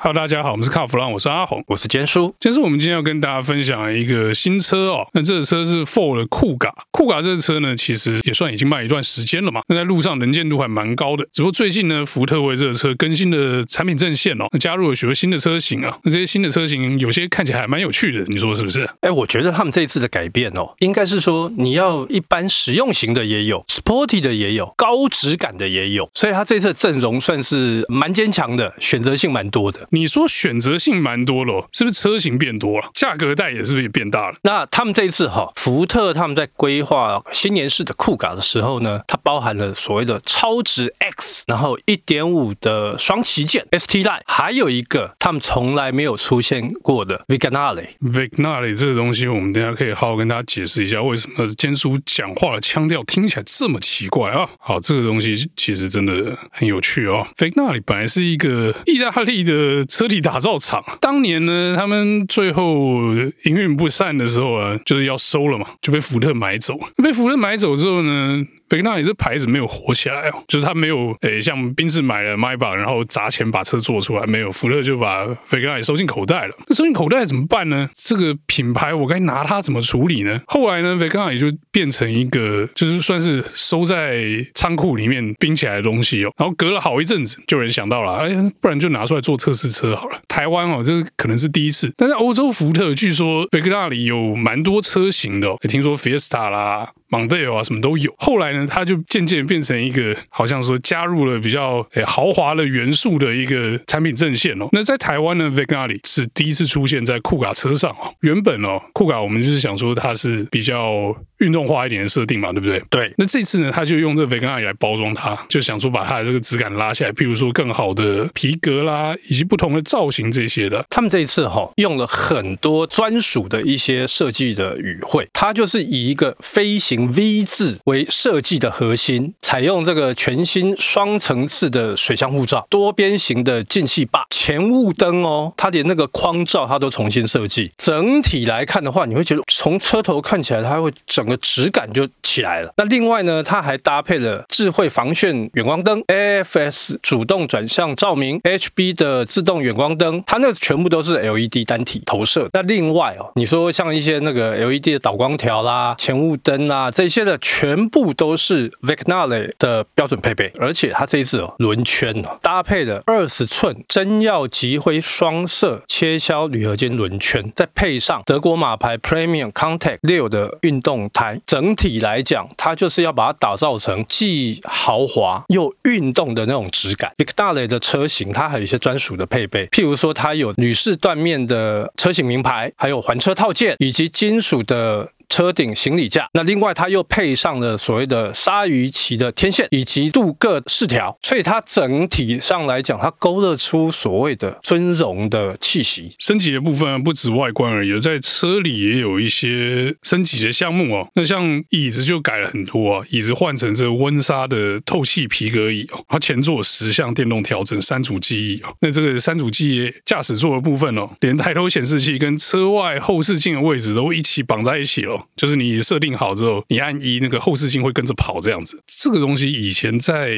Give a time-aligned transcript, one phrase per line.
[0.00, 2.32] Hello，大家好，我们是卡弗朗，我是阿红，我是坚叔。
[2.38, 5.04] 坚叔，我们今天要跟大家分享一个新车哦。
[5.12, 9.60] 那这个车是 Ford 的酷卡，酷卡这个车呢，其实也算已经卖一段时间了嘛。
[9.66, 11.26] 那在路上能见度还蛮高的。
[11.32, 15.98] 只不过最近呢，福特为这个车更新的产品阵线哦，加入了许多新的车型啊。
[16.04, 18.88] 那这些新的车型有些看起来还蛮有趣的，你说是不是？
[19.00, 26.08] 哎，我觉得他们这一次的改变哦，应该是说你要一般实用型的也有，Sporty 的也有，高质感的也有。
[26.14, 29.87] 所以它这次的阵容算是蛮坚强的，选择性蛮多的。
[29.90, 32.90] 你说选择性蛮多了，是不是车型变多了？
[32.94, 34.36] 价格带也是不是也变大了？
[34.42, 47.88] 那他们这一次哈，福特他们在规划新年式的酷卡的时候呢，它包含了所谓的超值 X，然后一点五的双旗舰 ST Line，还有一个他们从来没有出现过的 Vignale。
[48.00, 54.48] Vignale 这个东西，我们等下可以好好跟大家解释一下，为什么坚叔讲话的腔调听起来这么奇怪啊？
[54.58, 57.26] 好，这个东西其实真的很有趣哦。
[57.36, 63.14] Vignale 本来是一个意大利的车体打造厂，当年呢，他们最后
[63.44, 66.78] 营运不善的时候啊，就是要收了嘛，就被福特买走。
[67.02, 76.54] 被福特买走之后呢，菲克纳里这牌子没有火起来哦，就是他没有诶，像宾士买了迈巴，然后砸钱把车做出来，没有，福特就把菲克纳里收进口袋了。
[76.66, 77.88] 那收进口袋怎么办呢？
[77.94, 80.40] 这个品牌我该拿它怎么处理呢？
[80.46, 84.22] 后来呢，菲克纳里就变成一个就是算是收在
[84.54, 86.32] 仓库里面冰起来的东西哦。
[86.36, 88.28] 然后隔了好一阵子，就有人想到了，哎，
[88.60, 90.20] 不然就拿出来做测试车好了。
[90.28, 96.90] 台湾哦，这可能是第一次，但在欧洲福特据说维纳里有蛮多车型的哦，听说 Fiesta 啦。
[97.08, 98.12] 蒙迪欧啊，什么都有。
[98.18, 104.68] 后来呢，它就渐渐变成一个，好像说加入了比较诶豪华的元素的一个产品阵线哦。
[104.72, 108.12] 那在台湾呢，Vignali 是第一次出现在酷卡车上哦。
[108.20, 112.82] 原本哦，酷卡我们就是想说它是比较运动化一点的设定嘛，对不对？
[112.90, 113.12] 对。
[113.16, 120.84] 那这次呢，他就用这 Vignali 来包装它，就想说把它的这个质感拉下来，譬如说更好的皮革啦，以及不同的造型这些的。
[120.90, 126.97] 他们这一次哈、哦，用了很多专属的一些设计的语汇，它就是以一个飞行。
[127.06, 137.70] V 字为设计的核心，采用这个全新双层次的水箱护罩、多边形的进气坝、前雾灯哦，它连那个框罩它都重新设计。
[137.76, 142.72] 整体来看的话，你会觉得从车头看起来，它会整个质感就起来了。
[142.76, 152.48] 那另外呢，它还搭配了智慧防眩远光灯、AFS 主动转向照明、HB 的自动远光灯，它那全部都是 LED 单体投射。
[152.52, 177.12] 那另外哦，你说像一些那个 LED 的导光条啦、前雾灯这些的，全部都是 Vignale 的标准配备，而且它这一次哦轮圈哦搭配了二十寸真耀极灰双色切削铝合金轮圈，再配上德国马牌 Premium Contact 六的运动胎，整体来讲，它就是要把它打造成既豪华又运动的那种质感。
[177.16, 185.10] Vignale 的车型它还有一些专属的配备，譬如说它有女士缎面的车型名牌，还有环车套件以及金属的。
[185.28, 196.10] 车顶行李架，那另外它又配上了所谓的鲨鱼鳍的天线以及镀铬饰条，所以它整体上来讲，它勾勒出所谓的尊荣的气息。
[196.18, 201.08] 升级的部分不止外观而已，在车里也有一些升级的项目哦。
[201.14, 208.74] 那像椅子就改了很多啊，椅子换成这温莎的透气皮革椅，它前座十项电动调整三组记忆哦。
[208.80, 215.17] 那这个三组记忆驾驶座的部分哦，连抬头显示器跟车外后视镜的位置都一起绑在一起了。
[215.36, 218.82] 就是你设定好之后，你按一，那个后视镜会跟着跑这样子。
[218.86, 220.30] 这个东西以前在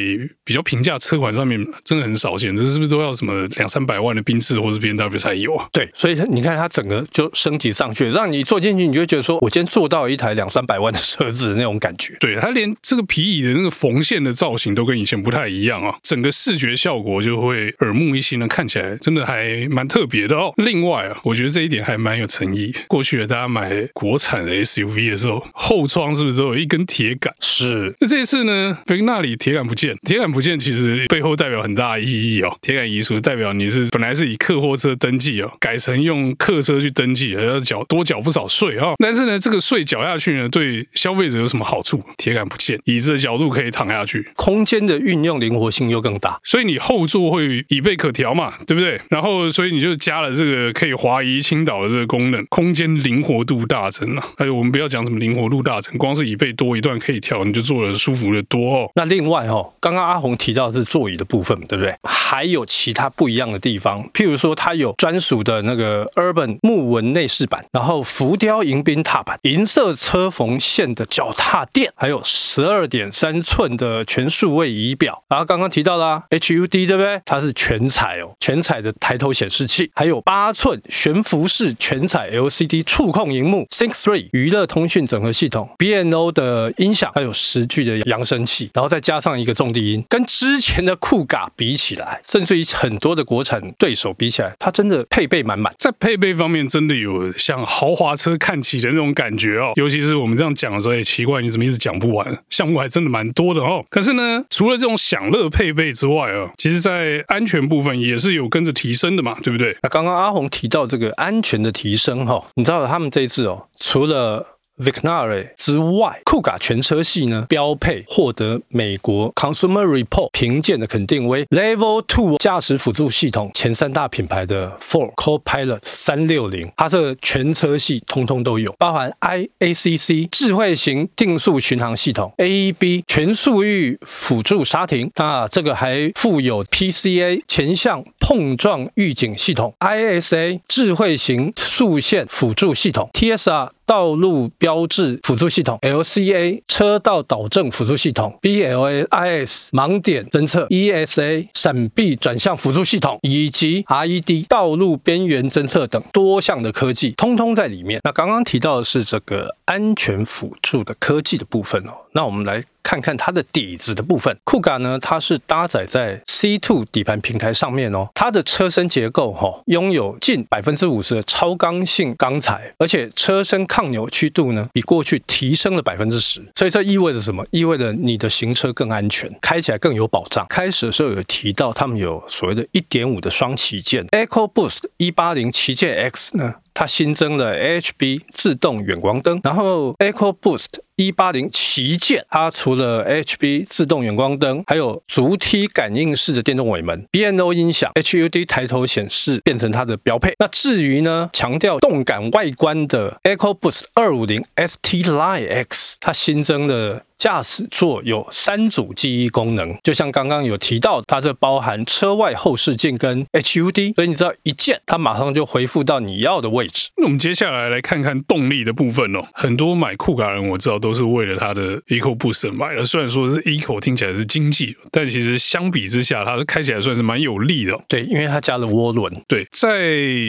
[0.45, 5.69] 比较平价车款上面真的很少见，这是不是都要什么两三百万的宾士或者 BMW 才有啊？
[5.73, 12.17] 对，所以你看它整个就升级上去，让你坐进去，你就会觉得说，我今天坐到一台两三百万的车子的那种感觉。
[12.21, 20.53] 对，它连这个皮椅的那个缝线的造型都跟以前不太一样啊，整个视觉效果就会耳目一新的，看起来真的还蛮特别的哦。
[20.57, 22.73] 另外啊，我觉得这一点还蛮有诚意。
[22.89, 27.35] 过去的大家买国产的 SUV 的时候，后窗是不是都有一根铁杆？
[27.41, 27.95] 是。
[28.01, 32.57] 那这一次呢，那里铁杆不见，铁杆不见，其实背后代表很大的意义哦。
[32.61, 38.95] 铁杆移除代表你是本来是以客货车登记哦，改成用客车去登记，还要缴多缴不少税啊、哦。
[38.99, 42.01] 但是呢，这个税缴下去呢，对消费者有什么好处？
[42.17, 49.01] 铁杆不见，椅子的角度可以躺下去，空间的运用灵活性又更大，所以你后座会椅背可调嘛，对不对？
[49.09, 54.25] 然后所以你就加了这个可以滑移倾倒的这个功能，空间灵活度大增啊。
[54.37, 54.60] 哎呦。
[54.61, 58.91] 我们不要讲什么灵活度大成，光是椅背多一段可以调，你就坐得舒服的多哦。
[58.95, 61.97] 那另外哦，刚刚阿红提到的是座椅的部分，对不对？
[62.03, 75.25] 还有其他不一样的地方，譬如说它有专属的那个 Urban 木纹内饰板，然后浮雕迎宾踏板，银色车缝线的脚踏垫，还有十二点三寸的全数位仪表。
[75.31, 77.19] 然后刚刚提到啦，HUD 对不对？
[77.25, 95.73] 它是全彩哦，全彩的抬头显示器，还有八寸悬浮式全彩 LCD 触控荧幕，Sync 3娱乐通讯整合系统 BNO 的音响，还有十具的扬声器，然后再加上一个重低音，跟之前的酷嘎比起来，甚至于很多的国产对手比起来，它真的配备满满。
[95.79, 99.71] 在配备方面，真的有像豪华车看起的那种感觉哦。
[99.77, 103.85] 尤其是我们这样讲的时候，也奇怪你怎么一直讲不完，项目还真的蛮多的哦。
[103.89, 109.77] 可是呢，除了这种享乐配备之外啊，其实在安全部分也是有跟着提升的嘛，对不对？
[109.83, 114.40] 那刚刚阿红提到这个安全的提升哈，你知道他们这一次哦，除了
[114.81, 137.43] Vignale 之外，酷咖全车系呢，标配获得美国 Consumer Report 评鉴的肯定为 Level Two 驾驶辅助系统前三大品牌的 Ford Co-Pilot 三六零，它这全车系通通都有，包含 IACC 智慧型定速巡航系统，AEB 全速域辅助刹停，那这个还附有 PCA
[137.47, 158.01] 前向碰撞预警系统，ISA 智慧型速线辅助系统，TSR 道路标志辅助系统，LCA 车道导正辅助系统，BLAIS 盲点侦测，ESA 闪避转向辅助系统，以及 RED 道路边缘侦测等多项的科技，通通在里面。
[158.05, 162.65] 那刚刚提到的是这个安全辅助的科技的部分哦，那我们来。
[162.83, 168.09] 看看它的底子的部分，酷咖呢，它是搭载在 C2 底盘平台上面哦。
[168.15, 176.41] 它的车身结构哈、哦，拥有近百分之五十的超刚性钢材，而且车身抗扭曲度呢，比过去提升了百分之十。
[176.55, 177.45] 所以这意味着什么？
[177.51, 180.47] 意味着你的行车更安全，开起来更有保障。
[180.49, 186.55] 开始的时候有提到，他们有所谓的一点五的双旗舰 EcoBoost 一八零旗舰 X 呢。
[186.75, 200.35] 它新增了 AHB 自动远光灯，然后 EcoBoost 一八零旗舰，它除了 AHB 自动远光灯，还有足踢感应式的电动尾门，B N O 音响，HUD 抬头显示变成它的标配。
[200.39, 207.03] 那至于呢，强调动感外观的 EcoBoost 二五零 ST Line X，它新增了。
[207.21, 216.89] 驾驶座有三组记忆功能，就像刚刚有提到，它这包含车外后视镜跟 HUD，所以你知道一键它马上就回复到你要的位置。
[216.97, 219.21] 那我们接下来来看看动力的部分哦。
[219.35, 227.79] 很多买酷卡人我知道都是为了它的 EcoBoost 买的，虽然说是 Eco 听起来是经济，但其实相比之下，它开起来算是蛮有力的。
[227.87, 229.13] 对，因为它加了涡轮。
[229.29, 229.79] 对，在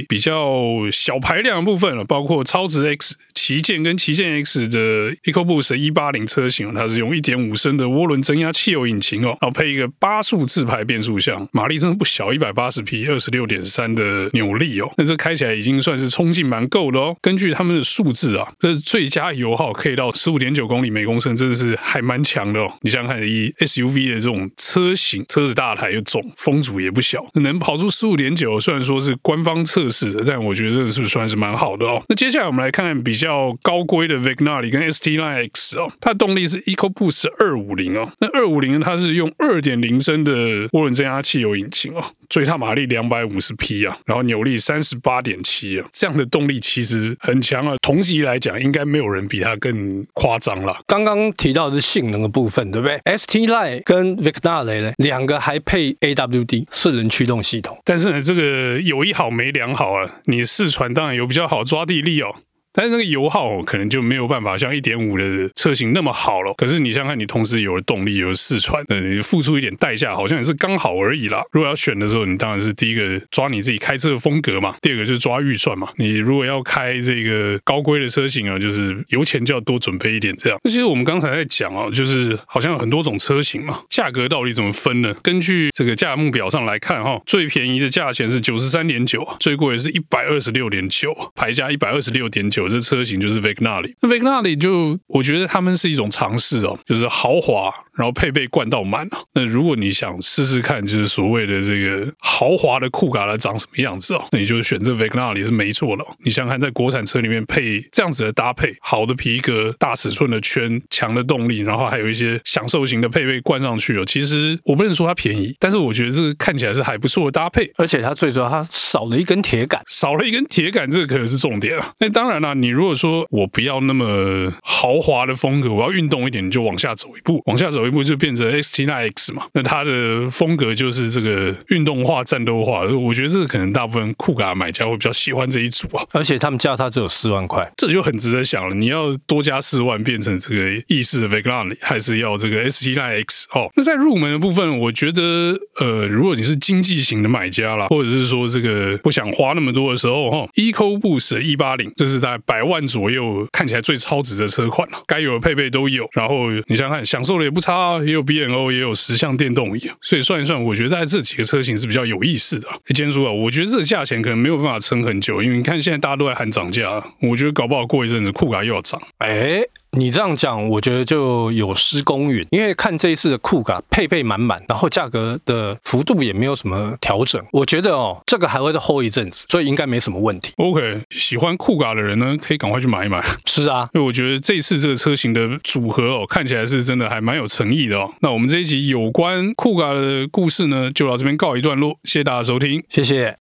[0.10, 0.62] 比较
[0.92, 6.74] 小排量的部分了，包括超值 X 旗舰跟旗舰 X 的 EcoBoost 一八零车型。
[6.81, 14.92] 它它是用一点五升的涡轮增压汽油引擎哦，然后配一个八速自排变速箱，马力真的不小，一百八十匹，二十六点三的扭力哦。
[14.98, 17.16] 那这开起来已经算是冲劲蛮够的哦。
[17.22, 22.74] 根据他们的数字啊，这是最佳油耗可以到十五点九公里每公升，真的是还蛮强的哦。
[22.82, 32.04] 你想想看，以 SUV 的这种车型，车子大台又重，风阻也不小，能跑出十五点九，虽然说是官方测试的，但我觉得这是算是蛮好的哦。
[32.10, 40.32] 那接下来我们来看看比较高规的 Vignale 跟 ST Line X 哦，它的动力是 EcoBoost 二五零哦，那二五零它是用二点零升的
[40.70, 47.76] 涡轮增压汽油引擎哦，最大马力两百五十匹啊，然后扭力三十八点七啊，这样的动力其实很强啊。
[47.82, 50.80] 同级来讲，应该没有人比它更夸张了。
[50.88, 60.10] 刚刚提到的是性能的部分，对不对？ST Line 跟 Vignale 呢，两个还配 AWD 四轮驱动系统，但是呢，这个有一好没两好啊。
[60.26, 62.36] 你四传当然有比较好抓地力哦。
[62.74, 66.54] 但是那个油耗可能就没有办法像一点五的车型那么好了。
[66.56, 71.44] 可是你想想看，你同时有了动力，有了四传，那，你付出一点代价，好像也是刚好而已啦。
[71.52, 75.90] 如果要选的时候，你当然是第一个抓你自己开车的风格嘛，第二个就是抓预算嘛。
[75.98, 80.58] 你如果要开这个高规的车型啊，就是油钱就要多准备一点这样。
[80.64, 85.14] 那其实我们刚才在讲啊，就是好像有很多种车型嘛，价格到底怎么分呢？
[85.22, 92.61] 根据这个价目表上来看哈，最便宜的价钱是九十三点九，最贵的是一百二十六点九，牌价一百二十六点九。
[92.62, 99.08] 有这车型就是 Vignali 那 Vignali 就我觉得他们是一种尝试哦，就是豪华，然后配备灌到满。
[99.34, 106.04] 那如果你想试试看，就是所谓的这个豪华的酷咖它长什么样子哦，那你就选择 Vignali 是没错的。
[106.24, 121.92] 你想想看，在国产车里面配这样子的搭配，好的皮革、大尺寸的圈、强的动力，然后还有一些享受型的配备灌上去哦，其实我不能说它便宜，但是我觉得这个看起来是还不错的搭配，而且它最主要它少了一根铁杆，少了一根铁杆，这个可能是重点啊。
[122.00, 122.51] 那当然了。
[122.52, 129.44] 那你如果说我不要那么豪华的风格，我要运动一点，你就往下走一步，往下走一步就变成 ST9X 嘛。
[129.54, 132.82] 那它的风格就是这个运动化、战斗化。
[132.82, 136.04] 我觉得这个可能大部分酷卡买家会比较喜欢这一组啊。
[136.12, 138.76] 而且他们价它只有四万块，这就很值得想了。
[138.76, 143.46] 你要多加四万变成这个意式的 Vagnar，还是要这个 ST9X？
[143.54, 156.08] 哦，那在入门的部分，我觉得呃，如果你是经济型的买家啦，或者是说这个不想花那么多的时候，哈、哦，EcoBoost 一八零，这是大概百万左右，看起来最超值的车款了，该有的配备都有。
[156.14, 162.68] 然后你想想看，享受的也不差，啊也有 B N O，也有十项电动椅，所以算一算，我觉得在这几个车型是比较有意思的。
[162.94, 169.02] 坚叔啊，我觉得这个价钱可能没有办法撑很久，因为你看现在大家都在喊涨价，我觉得搞不好过一阵子酷卡又要涨。
[169.20, 169.64] 哎。
[169.98, 180.54] 你这样讲，我觉得就有失公允，因为看这一次的酷卡配备满满，然后价格的幅度也没有什么调整，我觉得哦，这个还会再 hold 一阵子，所以应该没什么问题。
[180.58, 183.22] OK，喜欢酷卡的人呢，可以赶快去买一买。
[183.46, 188.14] 是啊，因为我觉得这次这个车型的组合哦，看起来是真的还蛮有诚意的哦。
[188.22, 193.38] 那我们这一集有关酷卡的故事呢，就到这边告一段落，谢谢大家收听，谢谢。